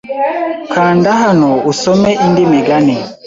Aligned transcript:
Kanda 0.73 1.11
hano 1.23 1.49
usome 1.71 2.11
indi 2.25 2.43
migani 2.51 2.97